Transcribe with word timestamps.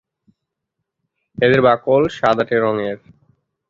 এদের 1.37 1.61
বাকল 1.67 2.01
সাদাটে 2.17 2.55
রঙের। 2.59 2.97